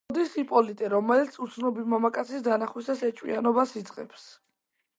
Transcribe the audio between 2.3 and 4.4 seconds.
დანახვისას ეჭვიანობას იწყებს.